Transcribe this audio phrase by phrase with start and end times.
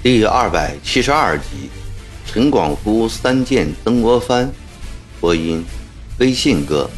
[0.00, 1.68] 第二百七十二集，
[2.24, 4.50] 陈广夫三见曾国藩。
[5.20, 5.64] 播音：
[6.18, 6.88] 微信哥。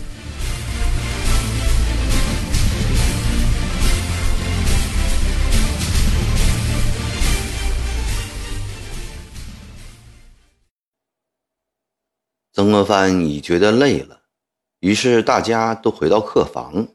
[12.61, 14.21] 曾国藩已觉得累了，
[14.81, 16.89] 于是大家都回到客房。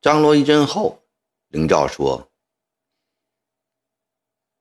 [0.00, 1.02] 张罗一阵后，
[1.48, 2.30] 林兆说。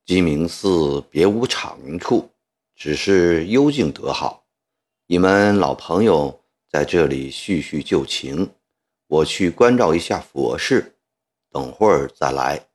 [0.03, 2.31] 鸡鸣寺别无长处，
[2.73, 4.47] 只是幽静得好。
[5.05, 8.51] 你们老朋友在这里叙叙旧情，
[9.05, 10.95] 我去关照一下佛事，
[11.51, 12.67] 等会儿再来。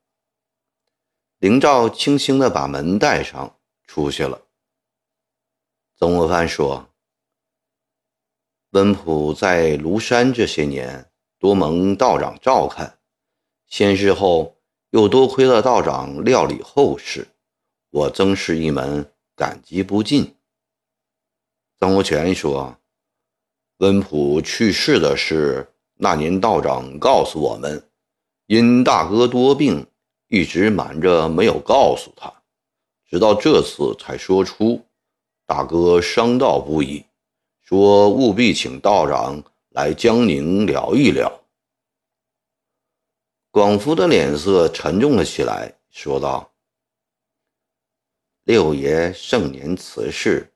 [1.39, 4.41] 林兆轻轻地把门带上，出去了。
[5.97, 6.88] 曾国藩说
[8.71, 12.99] ：“温普在庐山这些年，多蒙道长照看，
[13.67, 14.55] 仙逝后。”
[14.91, 17.29] 又多亏了道长料理后事，
[17.91, 20.35] 我曾是一门感激不尽。
[21.79, 22.79] 曾国荃说
[23.81, 27.87] ：“温普去世的事，那年道长告诉我们，
[28.47, 29.87] 因大哥多病，
[30.29, 32.33] 一直瞒着没有告诉他，
[33.11, 34.87] 直到这次才说出。
[35.45, 37.05] 大哥伤道不已，
[37.69, 41.31] 说务必请道长来江宁聊一聊。”
[43.53, 46.51] 广福的脸色沉重了起来，说道
[48.45, 50.51] ：“六爷盛年辞世，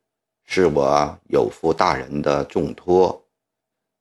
[0.45, 3.27] 是我有负大人的重托，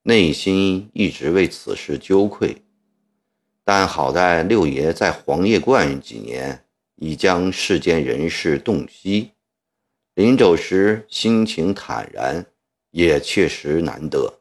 [0.04, 2.64] 内心一直为此事羞愧。
[3.66, 9.32] 但好在六爷在黄叶观几年，已将世间人事洞悉，
[10.14, 12.46] 临走时心情坦然，
[12.92, 14.40] 也确实难得。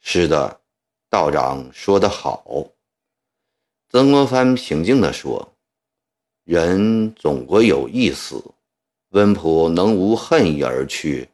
[0.00, 0.60] 是的，
[1.08, 2.44] 道长说得好。”
[3.90, 5.54] 曾国藩平静地说
[6.44, 8.44] ：“人总归有一死，
[9.10, 11.26] 温普能无恨意而去，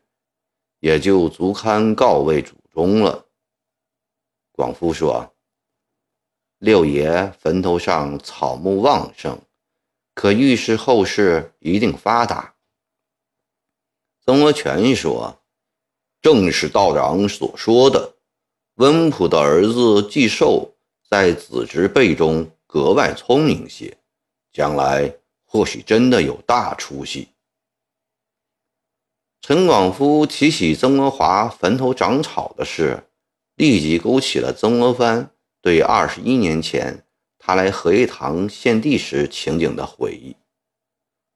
[0.78, 3.26] 也就足堪告慰祖宗了。”
[4.52, 5.34] 广夫说
[6.58, 9.36] ：“六爷坟头上草木旺盛，
[10.14, 12.54] 可预示后世一定发达。”
[14.24, 15.36] 曾国荃说
[16.24, 18.14] ：“正是道长所说的，
[18.76, 20.70] 温普的儿子继寿。”
[21.06, 23.96] 在子侄辈中格外聪明些，
[24.52, 25.14] 将来
[25.44, 27.28] 或许真的有大出息。
[29.40, 33.04] 陈广夫提起曾国华坟头长草的事，
[33.54, 35.30] 立即勾起了曾国藩
[35.62, 37.04] 对二十一年前
[37.38, 40.34] 他来荷叶塘献地时情景的回忆。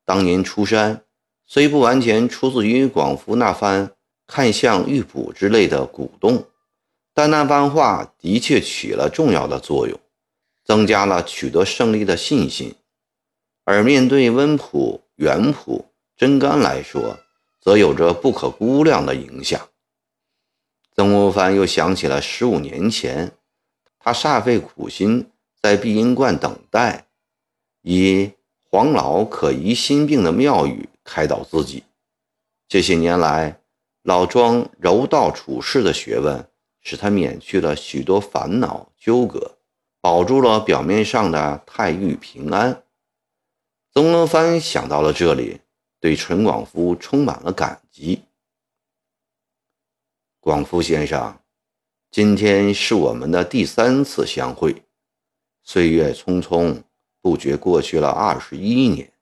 [0.04, 1.04] 当年出山，
[1.46, 3.92] 虽不完全出自于广夫那番
[4.28, 6.46] 看相玉璞之类的鼓动。
[7.12, 9.98] 但那番话的确起了重要的作用，
[10.64, 12.76] 增加了取得胜利的信心。
[13.64, 17.18] 而面对温普、元普、真干来说，
[17.60, 19.68] 则有着不可估量的影响。
[20.94, 23.32] 曾国藩又想起了十五年前，
[23.98, 25.28] 他煞费苦心
[25.60, 27.06] 在碧云观等待，
[27.82, 28.30] 以
[28.70, 31.82] 黄老可疑心病的妙语开导自己。
[32.68, 33.60] 这些年来，
[34.08, 36.48] 老庄柔道处世的学问。
[36.80, 39.58] 使他免去了许多烦恼纠葛，
[40.00, 42.82] 保住了表面上的泰玉平安。
[43.92, 45.60] 曾国藩想到了这里，
[46.00, 48.22] 对陈广夫充满了感激。
[50.40, 51.38] 广夫先生，
[52.10, 54.82] 今天是我们的第三次相会，
[55.62, 56.82] 岁月匆匆，
[57.20, 59.12] 不觉过去了二十一年。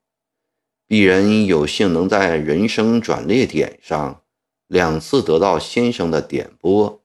[0.86, 4.22] 鄙人有幸能在人生转捩点上
[4.66, 7.00] 两次得到先生的点拨。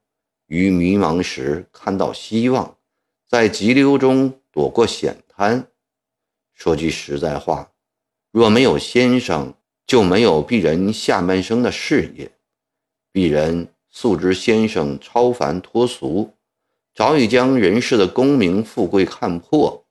[0.48, 2.76] 于迷茫时看到希望，
[3.28, 5.68] 在急流中躲过险滩。
[6.54, 7.72] 说句实在话，
[8.32, 9.54] 若没有先生，
[9.88, 12.32] 就没有鄙人下半生的事业。
[13.14, 16.34] 鄙人素知先生超凡脱俗，
[16.94, 19.85] 早已将人世的功名富贵看破，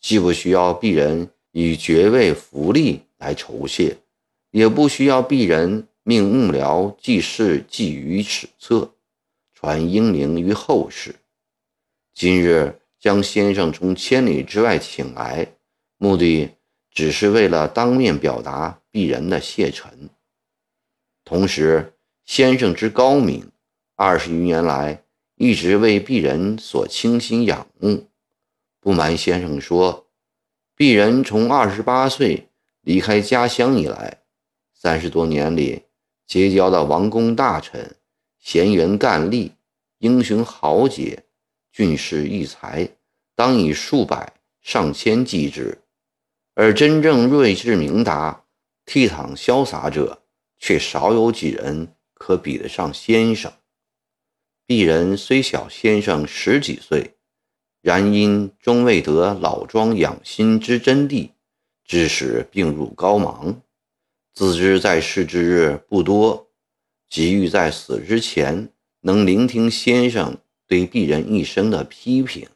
[0.00, 3.98] 既不需要鄙人以爵位福利来酬谢，
[4.50, 8.94] 也不需要鄙人命幕僚记事记于史册。
[9.54, 11.14] 传英灵于后世。
[12.12, 15.54] 今日将先生从千里之外请来，
[15.98, 16.50] 目的
[16.90, 20.10] 只是为了当面表达鄙人的谢忱。
[21.24, 21.94] 同时，
[22.24, 23.52] 先生之高明，
[23.94, 25.04] 二十余年来
[25.36, 28.08] 一直为鄙人所倾心仰慕。
[28.80, 30.08] 不瞒先生说，
[30.76, 32.48] 鄙人从二十八岁
[32.80, 34.22] 离开家乡以来，
[34.74, 35.84] 三十多年里
[36.32, 37.94] 结交的王公大臣。
[38.38, 39.50] 贤元干吏，
[39.98, 41.24] 英雄豪杰，
[41.70, 42.88] 俊士异才，
[43.36, 44.32] 当以数百
[44.62, 45.82] 上千计之。
[46.54, 48.44] 而真正睿智明达、
[48.86, 50.22] 倜傥潇洒者，
[50.58, 53.52] 却少有几人可比得上先生。
[54.66, 57.14] 鄙人虽小先生十几岁，
[57.82, 61.32] 然因终未得老庄养心之真谛，
[61.84, 63.56] 致使病入膏肓。
[64.34, 66.50] 自知在世之日不多，
[67.10, 72.48] 急欲在死之前能聆听先生对鄙人一生的批评。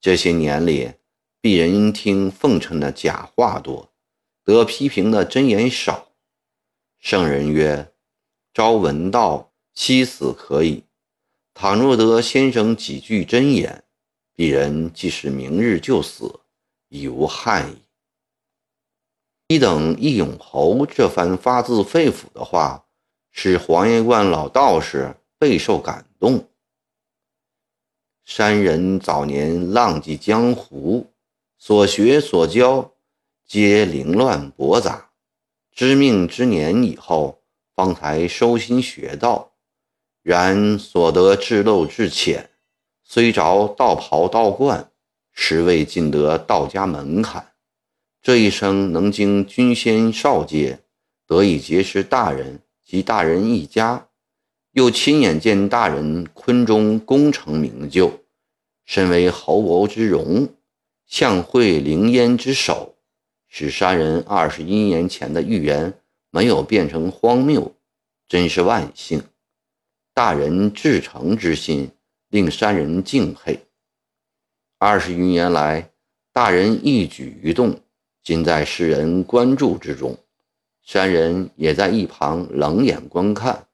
[0.00, 0.92] 这些年里，
[1.42, 3.92] 鄙人听奉承的假话多，
[4.42, 6.12] 得批评的真言少。
[6.98, 7.92] 圣人曰
[8.54, 10.84] ：“朝闻道，夕死可矣。”
[11.52, 13.84] 倘若得先生几句真言，
[14.34, 16.40] 鄙人即使明日就死，
[16.88, 17.76] 已无憾矣。
[19.50, 22.84] 一等义勇侯这番发自肺腑的话，
[23.32, 26.46] 使黄叶观老道士备受感动。
[28.24, 31.10] 山人早年浪迹江湖。
[31.58, 32.92] 所学所教，
[33.44, 35.10] 皆凌乱驳杂。
[35.72, 37.42] 知命之年以后，
[37.74, 39.50] 方才收心学道。
[40.22, 42.50] 然所得至陋至浅，
[43.02, 44.92] 虽着道袍道冠，
[45.32, 47.49] 实未尽得道家门槛。
[48.22, 50.80] 这一生能经君仙少界，
[51.26, 54.08] 得以结识大人及大人一家，
[54.72, 58.20] 又亲眼见大人昆中功成名就，
[58.84, 60.48] 身为侯伯之荣。
[61.06, 62.94] 相会灵烟之手，
[63.48, 65.92] 使山人二十一年前的预言
[66.30, 67.74] 没有变成荒谬，
[68.28, 69.20] 真是万幸。
[70.14, 71.90] 大人至诚之心，
[72.28, 73.58] 令山人敬佩。
[74.78, 75.90] 二十余年来，
[76.32, 77.80] 大人一举一动，
[78.30, 80.16] 尽在世人关注之中，
[80.84, 83.66] 山人也在一旁冷眼观看，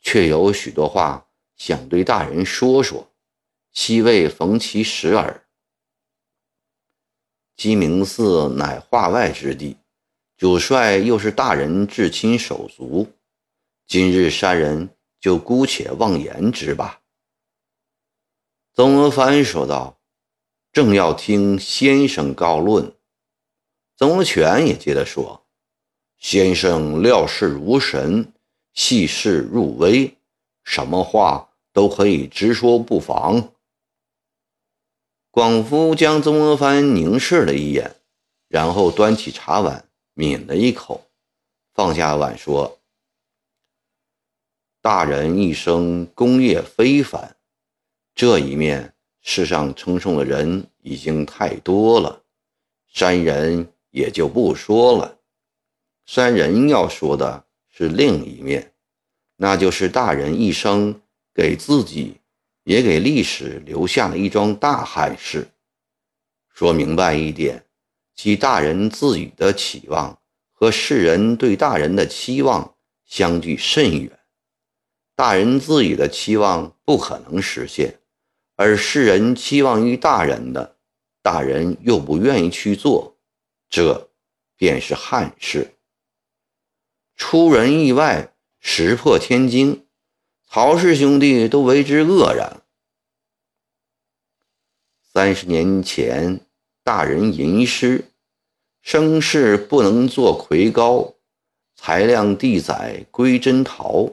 [0.00, 1.26] 却有许多话
[1.56, 3.10] 想对大人说说，
[3.72, 5.44] 希未逢其时耳。
[7.56, 9.76] 鸡鸣寺乃化外之地，
[10.36, 13.08] 主帅又是大人至亲手足，
[13.88, 17.00] 今日山人就姑且妄言之吧。
[18.72, 19.98] 曾国藩说道
[20.70, 22.94] ：“正要听先生告论。”
[24.00, 25.44] 曾国荃也接着说
[26.16, 28.32] ：“先生料事如神，
[28.72, 30.16] 细事入微，
[30.64, 33.52] 什么话都可以直说不妨。”
[35.30, 37.94] 广夫将曾国藩凝视了一眼，
[38.48, 41.04] 然后端起茶碗抿了一口，
[41.74, 42.80] 放下碗说
[44.80, 47.36] ：“大人一生功业非凡，
[48.14, 52.22] 这一面世上称颂的人已经太多了，
[52.86, 55.18] 山人也就不说了。
[56.06, 58.72] 山人要说的是另一面，
[59.36, 61.00] 那就是大人一生
[61.34, 62.16] 给自己。”
[62.64, 65.48] 也给历史留下了一桩大憾事。
[66.52, 67.64] 说明白一点，
[68.14, 70.20] 即大人自己的期望
[70.52, 72.76] 和世人对大人的期望
[73.06, 74.20] 相距甚远。
[75.16, 77.98] 大人自己的期望不可能实现，
[78.56, 80.76] 而世人期望于大人的，
[81.22, 83.09] 大人又不愿意去做，
[83.70, 84.10] 这
[84.56, 85.76] 便是汉室。
[87.16, 89.86] 出人意外，石破天惊。
[90.46, 92.62] 曹氏兄弟都为之愕然。
[95.12, 96.40] 三十年前，
[96.82, 98.10] 大人吟诗
[98.82, 101.14] ：“生事不能作魁高，
[101.76, 104.10] 才量地载归真陶。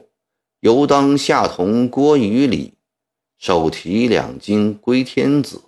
[0.60, 2.74] 犹当下同郭于礼，
[3.38, 5.62] 手提两京归天子。”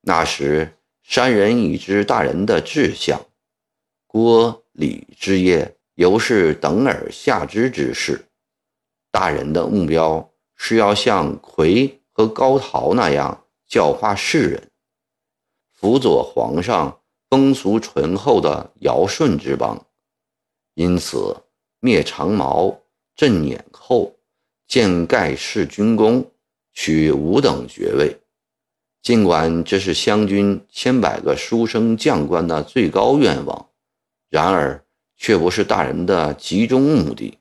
[0.00, 3.26] 那时，山人已知大人的志向，
[4.06, 8.24] 郭李之业犹是等而下之之事。
[9.10, 14.70] 大人的目标是要像魁和高陶那样教化世人，
[15.74, 19.86] 辅佐皇上风俗淳厚的尧舜之邦，
[20.72, 21.36] 因此
[21.80, 22.80] 灭长毛、
[23.14, 24.16] 镇撵寇、
[24.66, 26.32] 建盖世军功、
[26.72, 28.18] 取五等爵位。
[29.04, 33.68] 尽管这是湘军千百个书生将官的最高愿望，
[34.30, 34.82] 然而
[35.18, 37.36] 却不是大人的集中目的。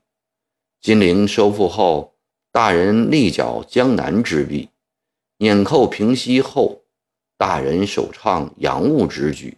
[0.81, 2.15] 金陵收复后，
[2.51, 4.67] 大人力剿江南之弊，
[5.37, 6.81] 撵寇平息后，
[7.37, 9.57] 大人首倡洋务之举。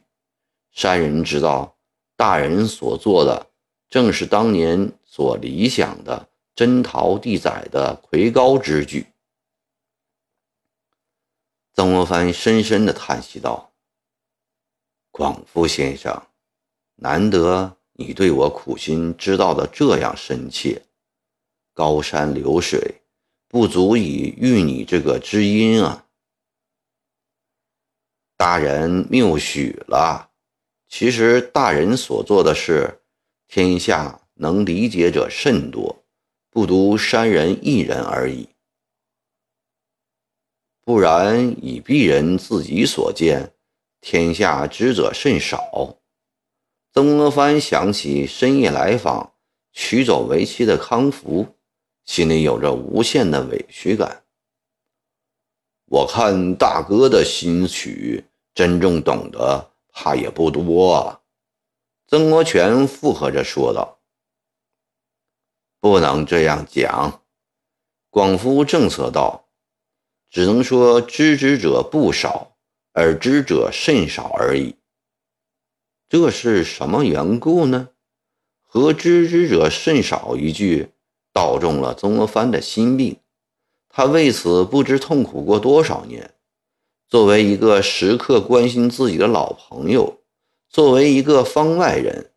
[0.71, 1.75] 山人知道，
[2.15, 3.47] 大人所做的
[3.89, 9.07] 正是当年所理想的真陶地载的魁高之举。
[11.75, 13.73] 曾国藩深深地叹息道
[15.11, 16.25] ：“广夫先生，
[16.95, 20.81] 难得你对我苦心知道的这样深切。”
[21.75, 23.01] 高山流水
[23.49, 26.05] 不足以喻你这个知音啊！
[28.37, 30.31] 大人谬许了。
[30.87, 33.01] 其实大人所做的事，
[33.49, 36.05] 天下能理解者甚多，
[36.49, 38.54] 不独山人一人而已。
[40.85, 43.51] 不然以鄙人自己所见，
[44.01, 45.97] 天下知者甚少。
[46.93, 49.33] 曾国藩想起深夜来访、
[49.73, 51.47] 取走为妻的康福，
[52.05, 54.23] 心里有着无限的委屈感。
[55.87, 58.23] 我看大哥的心曲，
[58.53, 61.21] 真正懂得怕也不多啊。
[62.07, 63.97] 曾国荃附和着说道
[65.81, 67.23] ：“不能这样讲。”
[68.11, 69.44] 广夫正色道
[70.35, 72.57] ：“只能说知之者不少，
[72.91, 74.75] 而知者甚少而已。”
[76.09, 77.87] 这是什么缘故呢？
[78.61, 80.89] 和知之者甚少一句，
[81.31, 83.15] 道中了曾国藩的心病。
[83.87, 86.33] 他为此不知痛苦过多少年。
[87.07, 90.19] 作为一个时刻关心自己的老朋友，
[90.67, 92.31] 作为一个方外人，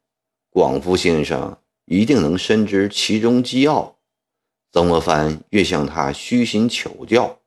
[0.50, 3.96] 广福先生一定能深知其中机要。
[4.70, 7.40] 曾国藩越向他虚心求教，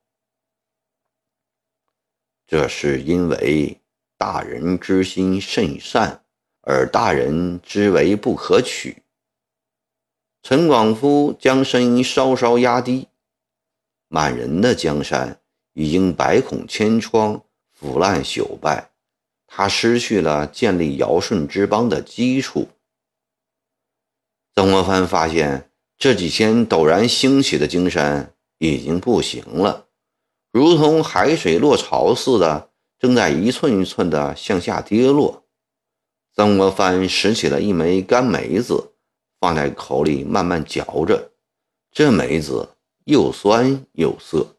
[2.51, 3.77] 这是因为。
[4.17, 6.23] 大人之心甚善，
[6.61, 9.01] 而大人之为不可取。
[10.43, 13.07] 陈广夫将声音稍稍压低。
[14.09, 15.41] 满人的江山
[15.73, 18.91] 已经百孔千疮，腐烂朽败，
[19.47, 22.69] 他失去了建立尧舜之邦的基础。
[24.53, 29.87] 曾国藩发现这几天陡然兴起的金山已经不行了，
[30.51, 32.69] 如同海水落潮似的。
[33.01, 35.43] 正在一寸一寸地向下跌落。
[36.35, 38.93] 曾国藩拾起了一枚干梅子，
[39.39, 41.31] 放在口里慢慢嚼着。
[41.91, 42.69] 这梅子
[43.05, 44.55] 又酸又涩。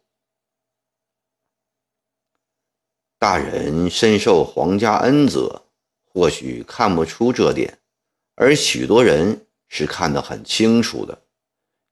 [3.17, 5.63] 大人深受皇家恩泽，
[6.13, 7.79] 或许看不出这点，
[8.35, 11.23] 而许多人是看得很清楚的。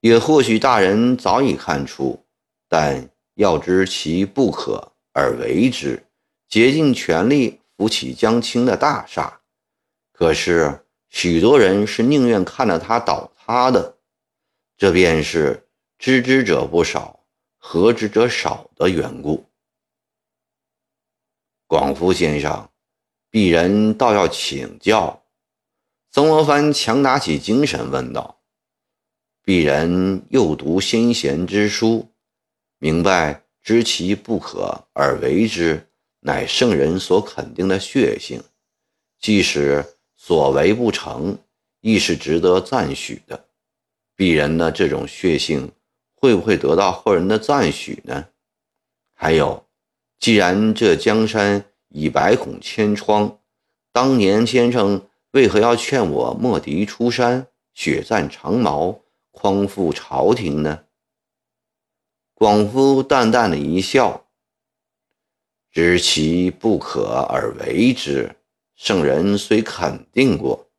[0.01, 2.25] 也或许大人早已看出，
[2.69, 3.09] 但
[3.41, 6.05] 要知其不可而为之。
[6.47, 9.41] 竭尽全力扶起江青的大厦，
[10.13, 13.97] 可是许多人是宁愿看着它倒塌的，
[14.77, 15.67] 这便是
[15.99, 17.21] 知之者不少，
[17.57, 19.47] 何知者少的缘故。
[21.67, 22.69] 广福先生，
[23.31, 25.23] 鄙人倒要请教。
[26.11, 28.41] 曾国藩强打起精神问道
[29.47, 32.10] ：“鄙人又读先贤之书，
[32.81, 35.87] 明白知其不可而为之。”
[36.23, 38.43] 乃圣人所肯定的血性，
[39.19, 39.83] 即使
[40.19, 41.39] 所为不成，
[41.81, 43.47] 亦是值得赞许的。
[44.19, 45.73] 鄙人的这种血性，
[46.15, 48.27] 会不会得到后人的赞许呢？
[49.15, 49.65] 还有，
[50.19, 53.39] 既然这江山已百孔千疮，
[53.91, 60.81] 当年先生为何要劝我莫敌出山，血战长矛，匡复朝廷呢？
[62.41, 64.25] 广夫淡淡的一笑。
[65.71, 68.35] 知其不可而为之，
[68.75, 70.71] 圣人虽肯定过，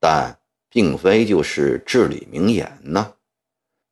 [0.00, 0.38] 但
[0.70, 3.12] 并非就是至理名言呐。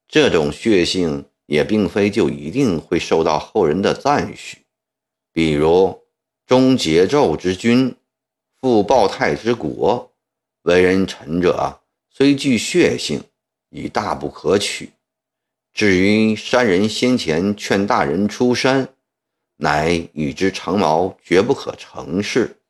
[0.08, 4.64] 这种血性也并非就一定会受到后人的赞许。
[5.30, 6.02] 比如
[6.46, 7.94] 终桀纣之君，
[8.62, 10.10] 复暴泰之国，
[10.62, 13.22] 为人臣者虽具血性，
[13.68, 14.88] 已大不可取。
[15.72, 18.94] 至于山人先前劝大人出山。
[19.62, 22.62] 乃与之长矛绝不可成事，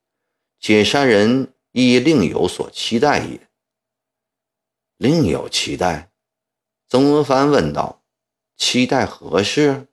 [0.59, 3.41] 且山人亦另有所期待也。
[4.97, 6.11] 另有期待？
[6.89, 8.03] 曾国藩问道
[8.59, 9.87] ：“期待何事？”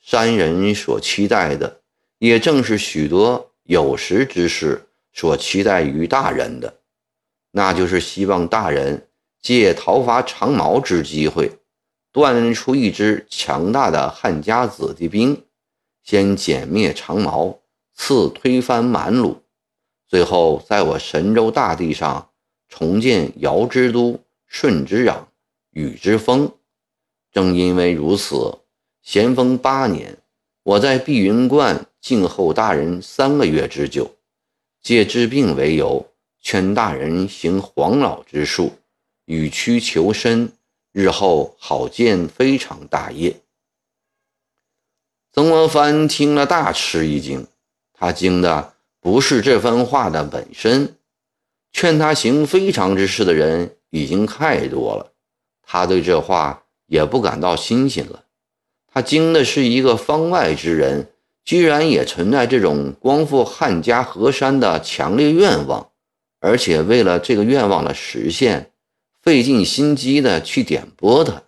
[0.00, 1.82] 山人所期待的，
[2.16, 6.80] 也正是许多有识之士所期待于大人的，
[7.50, 9.10] 那就是希望大人
[9.42, 11.57] 借讨伐长毛之机会，
[12.12, 15.44] 锻炼出一支强大的汉家子弟兵。
[16.02, 17.58] 先歼灭长毛，
[17.94, 19.42] 次推翻满鲁，
[20.06, 22.30] 最后在我神州大地上
[22.66, 25.24] 重建尧之都、舜之壤、
[25.72, 26.50] 禹之封。
[27.30, 28.58] 正因为如此，
[29.02, 30.16] 咸丰八年，
[30.62, 34.10] 我在碧云观静候大人三个月之久，
[34.82, 36.10] 借治病为由，
[36.40, 38.72] 劝大人行黄老之术，
[39.26, 40.50] 与屈求深，
[40.98, 43.36] 日后好建非常大业。
[45.32, 47.46] 曾国藩听了大吃一惊，
[47.92, 50.96] 他惊的不是这番话的本身，
[51.70, 55.12] 劝他行非常之事的人已经太多了，
[55.62, 58.24] 他对这话也不感到新鲜了。
[58.92, 61.12] 他惊的是一个方外之人，
[61.44, 65.92] 居然也存在这种光复汉家河山的强烈愿望，
[66.40, 68.72] 而且为了这个愿望的实现，
[69.28, 71.42] 费尽心机的去点拨它，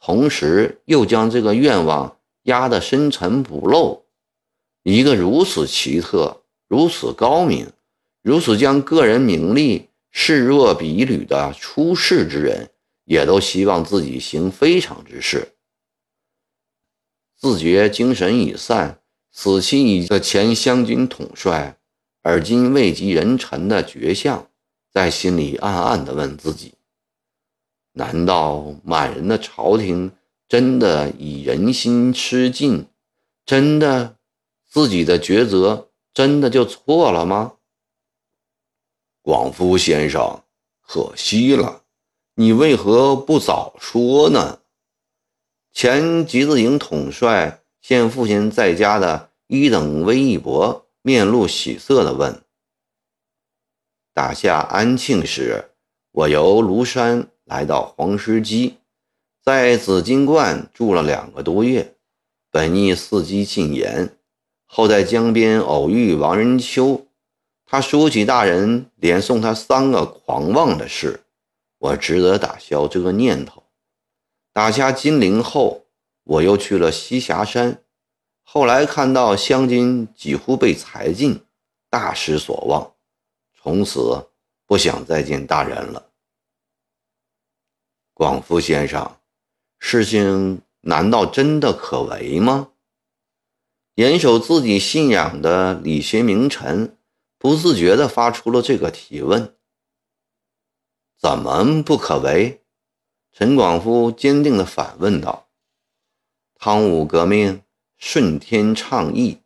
[0.00, 4.06] 同时又将这个愿望压得深沉不露。
[4.84, 7.70] 一个如此奇特、如此高明、
[8.22, 12.70] 如此将个人名利视若比履的出世之人，
[13.04, 15.52] 也都希望自己行非常之事。
[17.36, 18.98] 自觉精神已散、
[19.30, 21.76] 死期已的前湘军统帅，
[22.22, 24.48] 而今位极人臣的绝相，
[24.90, 26.72] 在心里暗暗地问自己：
[27.92, 30.12] 难道满人的朝廷
[30.48, 32.86] 真的以人心吃尽？
[33.44, 34.16] 真的？
[34.68, 37.54] 自己的抉择真的就错了吗？
[39.20, 40.44] 广夫先生，
[40.80, 41.82] 可惜了，
[42.34, 44.60] 你为何不早说呢？
[45.72, 52.44] 前集子营统帅现父亲在家的一等威一伯面露喜色地问
[54.14, 55.72] ：“打下安庆时，
[56.12, 58.74] 我由庐山来到黄石矶，
[59.42, 61.96] 在紫金观住了两个多月，
[62.48, 64.16] 本意伺机进言。”
[64.72, 67.08] 后在江边偶遇王仁秋，
[67.66, 71.24] 他说起大人连送他三个狂妄的事，
[71.78, 73.64] 我只得打消这个念头。
[74.52, 75.86] 打下金陵后，
[76.22, 77.82] 我又去了栖霞山，
[78.44, 81.40] 后来看到湘军几乎被裁尽，
[81.88, 82.92] 大失所望，
[83.60, 84.28] 从此
[84.66, 86.09] 不想再见大人了。
[88.20, 89.16] 广福先生，
[89.78, 92.68] 事情难道真的可为吗？
[93.94, 96.98] 严守自己信仰的理学名臣，
[97.38, 99.56] 不自觉地发出了这个提问
[101.18, 102.60] ：“怎么不可为？”
[103.32, 105.48] 陈广夫坚定地反问道
[106.60, 107.62] ：“汤武革命
[107.96, 109.38] 顺天倡义，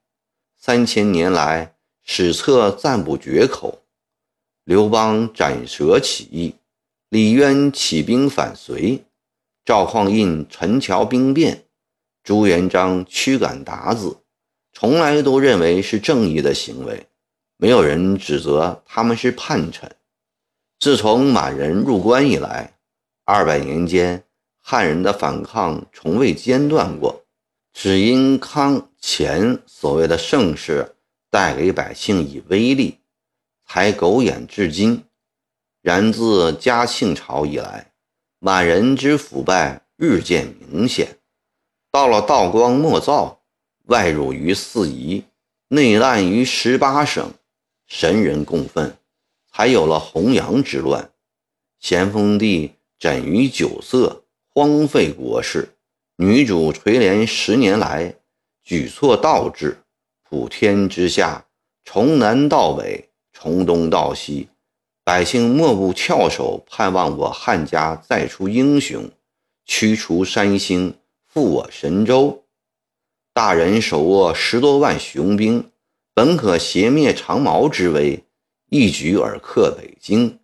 [0.56, 3.84] 三千年来史册赞不绝口。
[4.64, 6.56] 刘邦斩蛇起义，
[7.14, 9.04] 李渊起兵反隋，
[9.64, 11.66] 赵匡胤陈桥兵变，
[12.24, 14.18] 朱元璋驱赶鞑子。”
[14.74, 17.06] 从来都认为是正义的行为，
[17.56, 19.94] 没有人指责他们是叛臣。
[20.80, 22.76] 自从满人入关以来，
[23.24, 24.24] 二百年间，
[24.58, 27.24] 汉人的反抗从未间断过，
[27.72, 30.96] 只因康乾所谓的盛世
[31.30, 32.98] 带给百姓以威力，
[33.64, 35.04] 才苟延至今。
[35.84, 37.92] 然自嘉庆朝以来，
[38.38, 41.18] 满人之腐败日渐明显，
[41.92, 43.42] 到了道光末造。
[43.88, 45.24] 外辱于四夷，
[45.68, 47.30] 内乱于十八省，
[47.86, 48.96] 神人共愤，
[49.52, 51.10] 才有了弘扬之乱。
[51.80, 55.68] 咸丰帝枕于酒色，荒废国事；
[56.16, 58.14] 女主垂帘十年来，
[58.62, 59.76] 举措倒置。
[60.22, 61.44] 普天之下，
[61.84, 64.48] 从南到北，从东到西，
[65.06, 69.10] 百姓莫不翘首盼望我汉家再出英雄，
[69.66, 70.94] 驱除山星，
[71.26, 72.44] 复我神州。
[73.34, 75.70] 大人手握十多万雄兵，
[76.14, 78.24] 本可挟灭长毛之威，
[78.70, 80.38] 一举而克北京。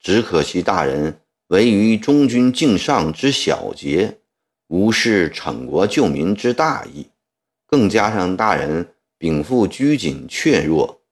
[0.00, 4.20] 只可惜大人唯于中军敬上之小节，
[4.68, 7.08] 无视惩国救民之大义。
[7.66, 11.02] 更加上大人禀赋拘谨怯弱，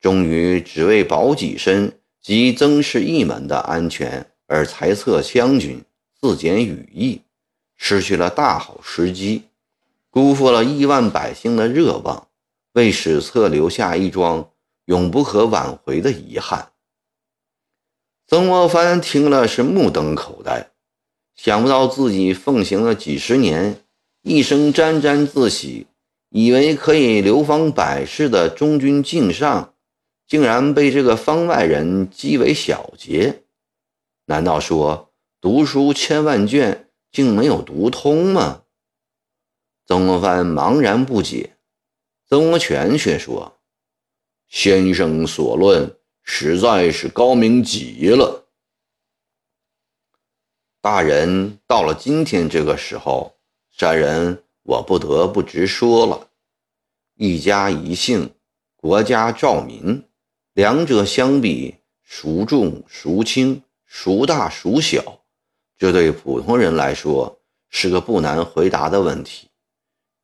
[0.00, 5.84] 终于只为保己身及曾氏一门的安全而裁撤湘军，
[6.20, 7.20] 自减羽翼，
[7.76, 9.44] 失去了大好时机。
[10.10, 12.26] 辜负了亿万百姓的热望，
[12.72, 14.50] 为史册留下一桩
[14.86, 16.72] 永不可挽回的遗憾。
[18.26, 20.70] 曾国藩听了是目瞪口呆，
[21.36, 23.84] 想不到自己奉行了几十年，
[24.22, 25.86] 一生沾沾自喜，
[26.30, 29.74] 以为可以流芳百世的忠君敬上，
[30.26, 33.44] 竟然被这个方外人讥为小节。
[34.26, 38.64] 难道说读书千万卷，竟没有读通吗？
[39.86, 41.56] 曾国藩茫然不解，
[42.28, 43.60] 曾国荃却说
[44.50, 48.48] ：“先生所论实在是高明极了。
[50.80, 53.36] 大人到了今天这个时候，
[53.70, 56.30] 山人我不得不直说了：
[57.14, 58.34] 一家一姓，
[58.74, 60.02] 国家照民，
[60.56, 65.20] 两者相比，孰重孰轻，孰大孰小？
[65.76, 67.38] 这对普通人来说
[67.68, 69.48] 是个不难回答的问题。”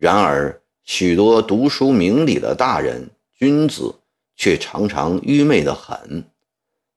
[0.00, 3.96] 然而，许多读书明理的大人君子
[4.34, 6.24] 却常常愚昧得很。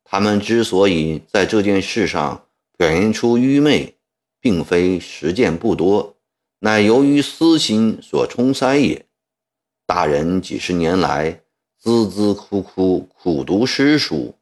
[0.06, 2.46] 他们之所以在这件事上
[2.78, 3.96] 表现出愚昧，
[4.40, 6.16] 并非实践不多，
[6.60, 9.06] 乃由于私心所充塞也。
[9.86, 11.42] 大人几十年来
[11.86, 14.34] 孜孜苦苦苦读诗书，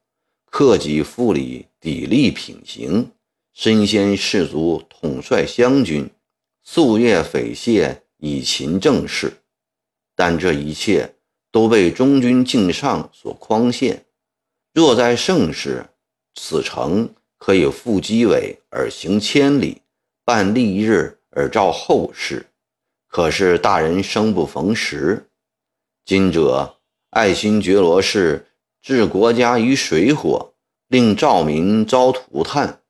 [0.50, 3.12] 克己复礼，砥砺品行，
[3.54, 6.10] 身先士卒，统帅湘军，
[6.66, 9.34] 夙夜匪懈，以勤政事。
[10.16, 11.16] 但这一切
[11.52, 14.06] 都被中军敬上所匡限。
[14.74, 15.86] 若在盛世，
[16.36, 19.82] 此诚可以赴机尾而行千里，
[20.24, 22.46] 办历日而照后世。
[23.10, 25.28] 可是大人生不逢时，
[26.06, 26.73] 今者
[27.14, 28.48] 爱新觉罗氏
[28.82, 30.54] 置国家于水火，
[30.88, 32.82] 令赵民遭涂炭，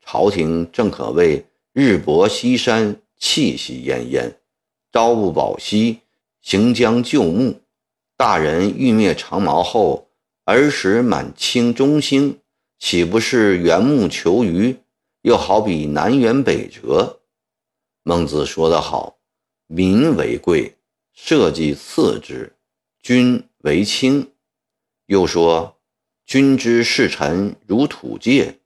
[0.00, 4.34] 朝廷正可谓日薄西山，气息奄奄，
[4.92, 5.98] 朝不保夕。
[6.40, 7.60] 行将就木，
[8.16, 10.08] 大人欲灭长毛后，
[10.44, 12.38] 儿时满清中兴，
[12.78, 14.76] 岂不是缘木求鱼？
[15.22, 17.20] 又好比南辕北辙。
[18.04, 19.18] 孟子说得好
[19.66, 20.76] ：“民为贵，
[21.12, 22.52] 社稷次之，
[23.02, 24.30] 君为轻。”
[25.06, 25.78] 又说
[26.24, 28.60] ：“君之视臣如土芥，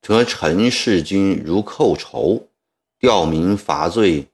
[0.00, 2.48] 则臣视君如寇仇。
[2.98, 4.28] 吊民伐罪，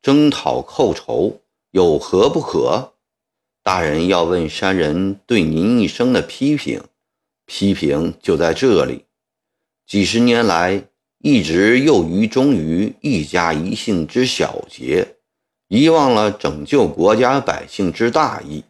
[0.00, 1.40] 征讨寇仇。”
[1.74, 2.92] 有何不可？
[3.60, 6.80] 大人要问山人对您一生的批评，
[7.46, 9.06] 批评就在这里。
[9.84, 10.84] 几十年来，
[11.18, 15.16] 一直又于忠于一家一姓之小节，
[15.66, 18.62] 遗忘了拯救国家百姓之大义。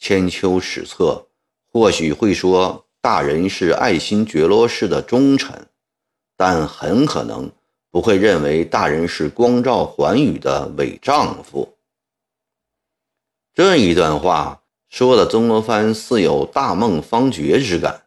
[0.00, 1.26] 千秋史册
[1.70, 5.68] 或许会说大人是爱新觉罗氏的忠臣，
[6.38, 7.52] 但很可能
[7.90, 11.76] 不会认为大人是光照寰宇的伪丈夫。
[13.52, 18.04] 这一段话说的曾国藩似有大梦方觉之感。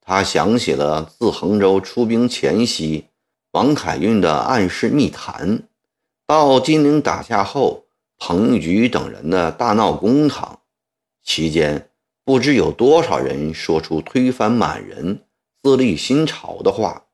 [0.00, 3.06] 他想起了自衡州出兵前夕，
[3.50, 5.64] 王凯运的暗示密谈，
[6.26, 7.84] 到金陵打下后，
[8.18, 10.58] 彭玉菊等人的大闹公堂，
[11.22, 11.90] 期间
[12.24, 15.24] 不知有多少人说出推翻满人、
[15.62, 17.04] 自立新朝的话，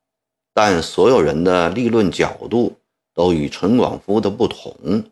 [0.53, 2.77] 但所有人的立论角度
[3.13, 5.03] 都与陈广夫的不同，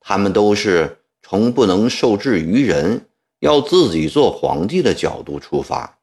[0.00, 0.96] 他们都是。
[1.22, 3.06] 从不能受制于人，
[3.38, 5.98] 要自己做皇帝的角度出发，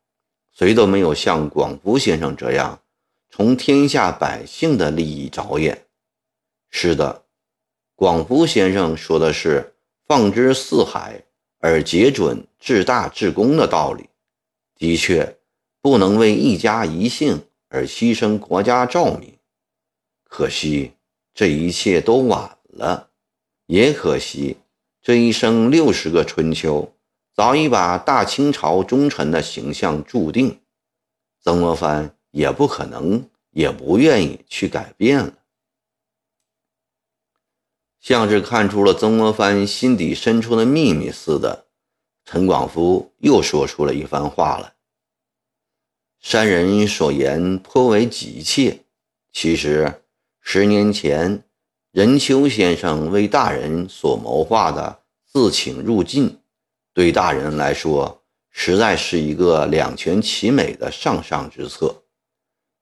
[0.54, 2.80] 谁都没有像广福先生这样
[3.30, 5.86] 从天下百姓的利益着眼。
[6.70, 7.24] 是的，
[7.96, 9.74] 广福先生说的是
[10.08, 11.22] “放之四海
[11.60, 14.10] 而节准至大至公”的道理。
[14.76, 15.38] 的确，
[15.82, 19.34] 不能为一家一姓而牺牲国家照民。
[20.24, 20.92] 可惜
[21.34, 23.10] 这一切都晚了，
[23.66, 24.58] 也可惜。
[25.02, 26.94] 这一生六十个春秋，
[27.34, 30.60] 早已把大清朝忠臣的形象注定，
[31.42, 35.34] 曾国藩也不可能，也不愿意去改变了。
[38.08, 41.66] 像是看出了曾国藩心底深处的秘密似的，
[42.24, 44.72] 陈广福又说出了一番话来。
[46.22, 48.86] 山人所言颇为急切，
[49.34, 50.04] 其实
[50.40, 51.44] 十年前。
[51.92, 56.40] 任丘先生为大人所谋划的自请入晋，
[56.94, 62.04] 对大人来说实在是一个两全其美的上上之策。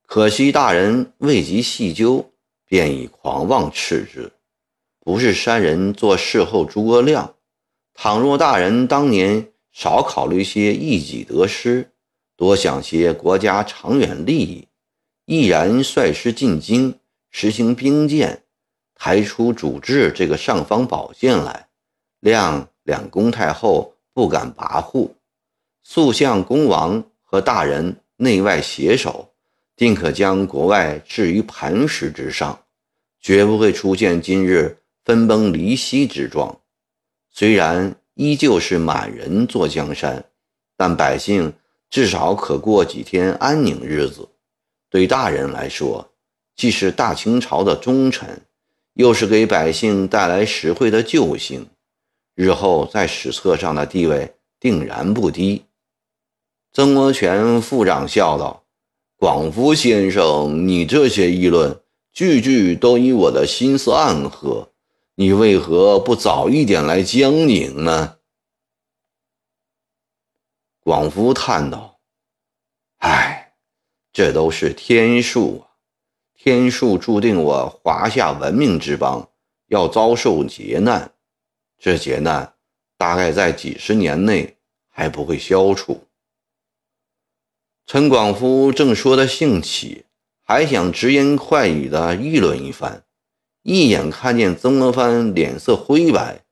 [0.05, 2.31] 可惜大人未及细究，
[2.67, 4.31] 便已狂妄斥之。
[5.05, 7.35] 不是山人做事后诸葛亮，
[7.93, 11.91] 倘若大人当年少考虑些一己得失，
[12.35, 14.67] 多想些国家长远利益，
[15.25, 16.95] 毅然率师进京，
[17.29, 18.41] 实行兵谏。
[18.95, 21.67] 抬出主治这个尚方宝剑来，
[22.21, 25.11] 谅两宫太后不敢跋扈，
[25.83, 29.29] 速向恭王和大人内外携手，
[29.75, 32.59] 定可将国外置于磐石之上，
[33.21, 36.59] 绝不会出现今日分崩离析之状。
[37.31, 40.25] 虽然依旧是满人坐江山，
[40.75, 41.53] 但百姓
[41.89, 44.27] 至少可过几天安宁日子。
[44.89, 46.11] 对大人来说，
[46.57, 48.41] 既是大清朝的忠臣。
[48.95, 51.67] 又是给百姓带来实惠的救星，
[52.33, 55.65] 日后在史册上的地位定然不低。
[56.71, 58.63] 曾国荃副长笑道
[59.19, 61.77] ：“广福先生，你这些议论，
[62.13, 64.69] 句句都与我的心思暗合，
[65.15, 68.17] 你为何不早一点来江宁呢？”
[70.81, 71.99] 广福叹道
[72.99, 73.53] ：“唉，
[74.13, 75.71] 这都是天数啊。”
[76.37, 79.31] 天数注定我华夏文明之邦
[79.65, 81.13] 要遭受劫难，
[81.79, 82.53] 这劫难
[82.97, 84.57] 大概在几十年内
[84.89, 86.05] 还不会消除。
[87.87, 90.05] 陈广夫正说得兴起，
[90.43, 93.04] 还想直言快语的议论一番，
[93.67, 96.43] 一眼看见曾国藩脸色灰白，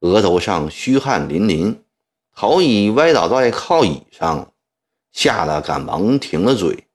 [0.00, 1.84] 额头上虚汗淋淋，
[2.34, 4.52] 头已歪倒在靠椅上，
[5.12, 6.88] 吓得赶忙停了嘴。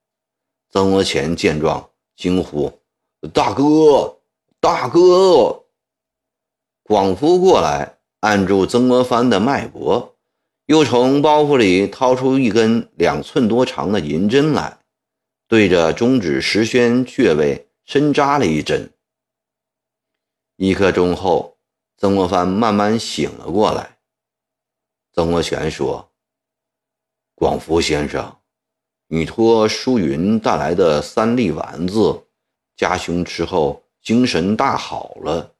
[0.70, 2.78] 曾国荃见状，惊呼
[3.32, 4.18] ：“大哥，
[4.60, 5.64] 大哥！”
[6.84, 10.18] 广福过来，按住曾国藩的脉搏，
[10.66, 14.80] 又从包袱里掏出一根两寸多长的银针来，
[15.48, 18.90] 对着中指石轩穴位深扎了一针。
[20.56, 21.58] 一刻钟后，
[21.98, 23.98] 曾国藩慢慢醒了过来。
[25.12, 26.12] 曾国荃说
[27.34, 28.38] ：“广福先生，
[29.08, 32.28] 你托舒云带来的三粒丸子，
[32.76, 35.56] 家兄吃后精神大好了。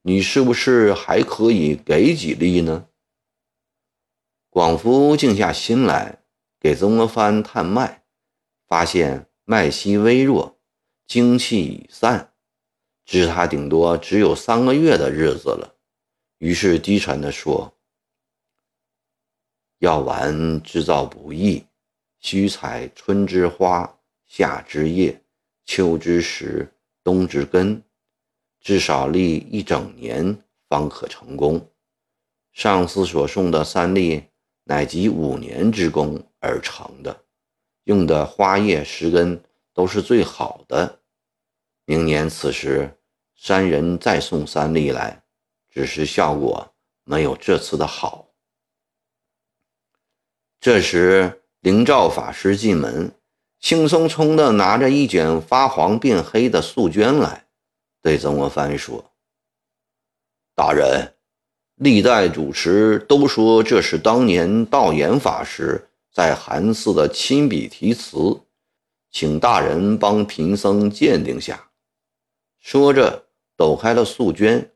[0.00, 2.86] 你是不是还可以给几粒呢？”
[4.48, 6.22] 广福静下心来，
[6.58, 8.02] 给曾国藩探脉，
[8.66, 10.58] 发现脉息微弱，
[11.06, 12.27] 精气已散。
[13.08, 15.74] 知他顶多只有三个月的日子了，
[16.40, 17.72] 于是低沉地说
[19.80, 21.64] ：“药丸制造不易，
[22.18, 25.18] 需采春之花、夏之叶、
[25.64, 26.70] 秋之实、
[27.02, 27.82] 冬之根，
[28.60, 31.66] 至少历一整年方可成功。
[32.52, 34.22] 上司所送的三粒，
[34.64, 37.24] 乃集五年之功而成的，
[37.84, 39.42] 用的花叶、实根
[39.72, 41.00] 都是最好的。
[41.86, 42.94] 明年此时。”
[43.40, 45.22] 山人再送三粒来，
[45.70, 46.74] 只是效果
[47.04, 48.26] 没有这次的好。
[50.60, 53.12] 这时，灵照法师进门，
[53.60, 57.46] 兴冲冲地拿着一卷发黄变黑的素绢来，
[58.02, 59.12] 对曾国藩说
[60.56, 61.14] ：“大人，
[61.76, 68.40] 历代主持都说这是当年道衍法师在寒寺的亲笔题词，
[69.12, 71.70] 请大人帮贫僧鉴定下。”
[72.58, 73.26] 说着。
[73.58, 74.70] 抖开了素绢，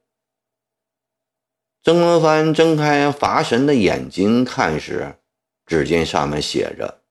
[1.84, 5.20] 曾国藩睁开乏神的眼睛看时，
[5.64, 7.04] 只见上面写着：“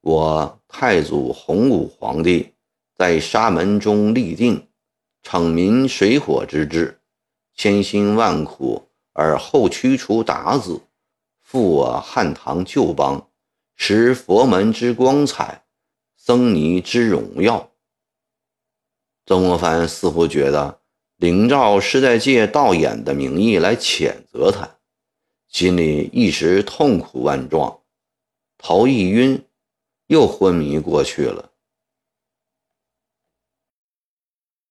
[0.00, 2.54] 我太祖洪武皇帝
[2.94, 4.66] 在沙门中立定，
[5.22, 7.02] 惩民水火之志，
[7.54, 10.80] 千辛万苦而后驱除鞑子，
[11.42, 13.28] 复我汉唐旧邦，
[13.76, 15.66] 持佛门之光彩，
[16.16, 17.70] 僧尼之荣耀。”
[19.26, 20.80] 曾国藩似乎觉得
[21.16, 24.78] 林兆是在借道演的名义来谴责他，
[25.48, 27.80] 心里一时痛苦万状，
[28.56, 29.44] 头一晕，
[30.06, 31.50] 又昏迷过去了。